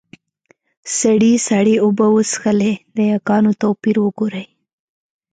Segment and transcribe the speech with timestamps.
[0.99, 2.73] سړي سړې اوبۀ وڅښلې.
[2.95, 4.45] د ياګانو توپير وګورئ!